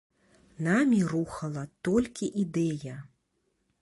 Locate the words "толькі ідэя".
1.89-2.97